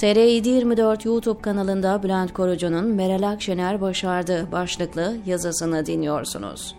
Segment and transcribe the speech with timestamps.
[0.00, 6.74] TR724 YouTube kanalında Bülent Korucu'nun Meral Akşener başardı başlıklı yazısını dinliyorsunuz.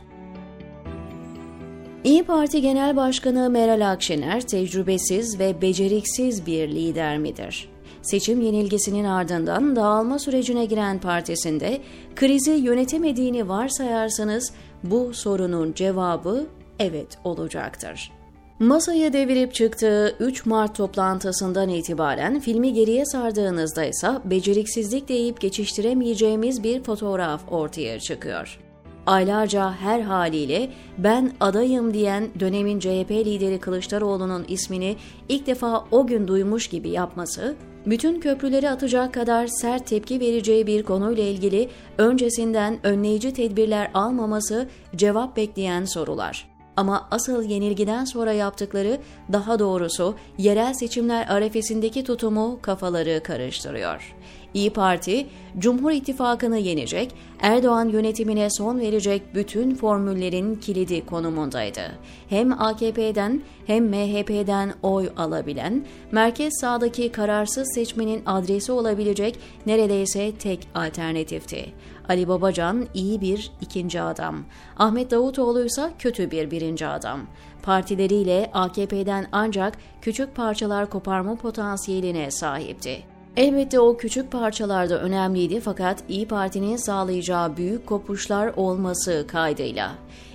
[2.04, 7.70] İyi Parti Genel Başkanı Meral Akşener tecrübesiz ve beceriksiz bir lider midir?
[8.02, 11.82] Seçim yenilgisinin ardından dağılma sürecine giren partisinde
[12.16, 14.54] krizi yönetemediğini varsayarsanız
[14.84, 16.48] bu sorunun cevabı
[16.80, 18.21] evet olacaktır.
[18.62, 26.84] Masaya devirip çıktığı 3 Mart toplantısından itibaren filmi geriye sardığınızda ise beceriksizlik deyip geçiştiremeyeceğimiz bir
[26.84, 28.60] fotoğraf ortaya çıkıyor.
[29.06, 34.96] Aylarca her haliyle ben adayım diyen dönemin CHP lideri Kılıçdaroğlu'nun ismini
[35.30, 37.56] ilk defa o gün duymuş gibi yapması,
[37.86, 45.38] bütün köprüleri atacak kadar sert tepki vereceği bir konuyla ilgili öncesinden önleyici tedbirler almaması cevap
[45.38, 46.51] bekleyen sorular.
[46.78, 48.98] Ama asıl yenilgiden sonra yaptıkları,
[49.34, 54.16] daha doğrusu yerel seçimler arefesindeki tutumu kafaları karıştırıyor.
[54.54, 55.28] İyi Parti,
[55.58, 61.82] Cumhur İttifakı'nı yenecek, Erdoğan yönetimine son verecek bütün formüllerin kilidi konumundaydı.
[62.30, 71.74] Hem AKP'den hem MHP'den oy alabilen, merkez sağdaki kararsız seçmenin adresi olabilecek neredeyse tek alternatifti.
[72.10, 74.44] Ali Babacan iyi bir ikinci adam.
[74.78, 77.20] Ahmet Davutoğlu ise kötü bir birinci adam.
[77.64, 83.04] Partileriyle AKP'den ancak küçük parçalar koparma potansiyeline sahipti.
[83.38, 89.92] Elbette o küçük parçalarda önemliydi fakat İyi Parti'nin sağlayacağı büyük kopuşlar olması kaydıyla.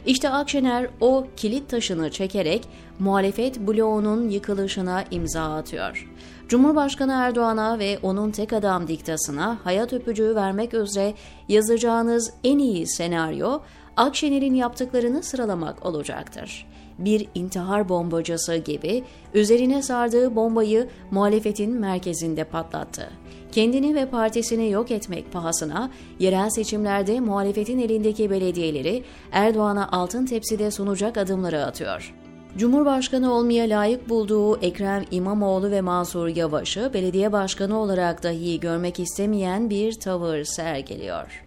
[0.06, 6.08] İşte Akşener o kilit taşını çekerek muhalefet bloğunun yıkılışına imza atıyor.
[6.48, 11.14] Cumhurbaşkanı Erdoğan'a ve onun tek adam diktasına hayat öpücüğü vermek üzere
[11.48, 13.60] yazacağınız en iyi senaryo
[13.96, 16.66] Akşener'in yaptıklarını sıralamak olacaktır
[16.98, 23.10] bir intihar bombacısı gibi üzerine sardığı bombayı muhalefetin merkezinde patlattı.
[23.52, 31.16] Kendini ve partisini yok etmek pahasına yerel seçimlerde muhalefetin elindeki belediyeleri Erdoğan'a altın tepside sunacak
[31.16, 32.14] adımları atıyor.
[32.56, 39.70] Cumhurbaşkanı olmaya layık bulduğu Ekrem İmamoğlu ve Mansur Yavaş'ı belediye başkanı olarak dahi görmek istemeyen
[39.70, 41.45] bir tavır sergiliyor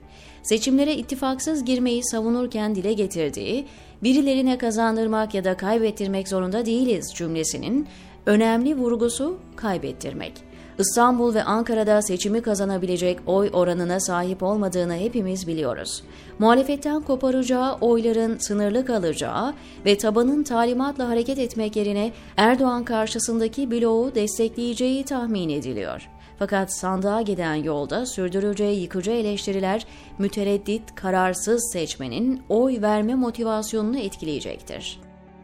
[0.49, 3.65] seçimlere ittifaksız girmeyi savunurken dile getirdiği
[4.03, 7.87] birilerine kazandırmak ya da kaybettirmek zorunda değiliz cümlesinin
[8.25, 10.33] önemli vurgusu kaybettirmek.
[10.79, 16.03] İstanbul ve Ankara'da seçimi kazanabilecek oy oranına sahip olmadığını hepimiz biliyoruz.
[16.39, 19.53] Muhalefetten koparacağı oyların sınırlı kalacağı
[19.85, 26.09] ve tabanın talimatla hareket etmek yerine Erdoğan karşısındaki bloğu destekleyeceği tahmin ediliyor.
[26.39, 29.85] Fakat sandığa giden yolda sürdüreceği yıkıcı eleştiriler
[30.17, 34.99] mütereddit, kararsız seçmenin oy verme motivasyonunu etkileyecektir.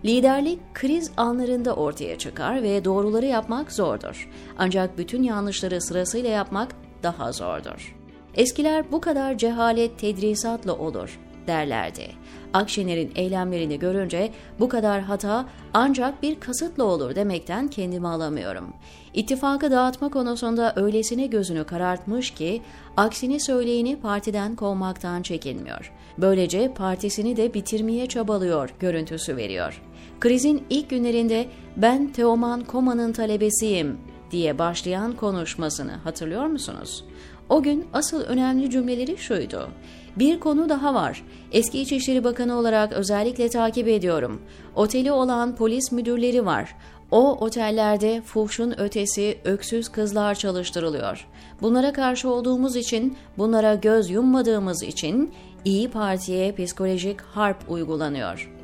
[0.05, 4.29] Liderlik kriz anlarında ortaya çıkar ve doğruları yapmak zordur.
[4.57, 7.95] Ancak bütün yanlışları sırasıyla yapmak daha zordur.
[8.35, 12.07] Eskiler bu kadar cehalet tedrisatla olur derlerdi.
[12.53, 18.73] Akşener'in eylemlerini görünce bu kadar hata ancak bir kasıtla olur demekten kendimi alamıyorum.
[19.13, 22.61] İttifakı dağıtma konusunda öylesine gözünü karartmış ki
[22.97, 25.93] aksini söyleyeni partiden kovmaktan çekinmiyor.
[26.17, 29.81] Böylece partisini de bitirmeye çabalıyor görüntüsü veriyor.
[30.19, 33.97] Krizin ilk günlerinde ben Teoman Koma'nın talebesiyim
[34.31, 37.03] diye başlayan konuşmasını hatırlıyor musunuz?
[37.49, 39.69] O gün asıl önemli cümleleri şuydu.
[40.15, 41.23] Bir konu daha var.
[41.51, 44.41] Eski İçişleri Bakanı olarak özellikle takip ediyorum.
[44.75, 46.75] Oteli olan polis müdürleri var.
[47.11, 51.27] O otellerde fuhşun ötesi öksüz kızlar çalıştırılıyor.
[51.61, 55.33] Bunlara karşı olduğumuz için, bunlara göz yummadığımız için
[55.65, 58.54] İyi Parti'ye psikolojik harp uygulanıyor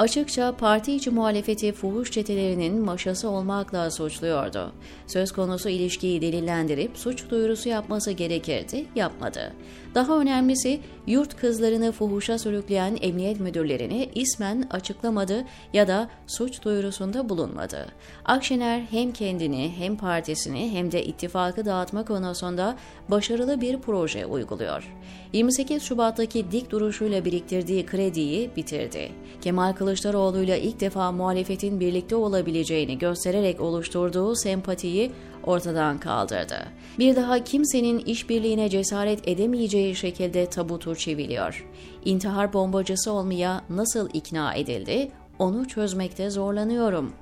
[0.00, 4.72] açıkça parti içi muhalefeti fuhuş çetelerinin maşası olmakla suçluyordu.
[5.06, 9.52] Söz konusu ilişkiyi delillendirip suç duyurusu yapması gerekirdi, yapmadı.
[9.94, 17.86] Daha önemlisi yurt kızlarını fuhuşa sürükleyen emniyet müdürlerini ismen açıklamadı ya da suç duyurusunda bulunmadı.
[18.24, 22.76] Akşener hem kendini hem partisini hem de ittifakı dağıtma konusunda
[23.08, 24.94] başarılı bir proje uyguluyor.
[25.32, 29.12] 28 Şubat'taki dik duruşuyla biriktirdiği krediyi bitirdi.
[29.40, 35.12] Kemal Kılıçdaroğlu'yla ilk defa muhalefetin birlikte olabileceğini göstererek oluşturduğu sempatiyi
[35.44, 36.56] ortadan kaldırdı.
[36.98, 41.66] Bir daha kimsenin işbirliğine cesaret edemeyeceği şekilde tabutu çeviliyor.
[42.04, 47.12] İntihar bombacısı olmaya nasıl ikna edildi onu çözmekte zorlanıyorum,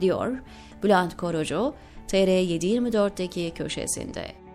[0.00, 0.38] diyor
[0.82, 1.74] Bülent Korucu
[2.08, 4.47] TR724'deki köşesinde.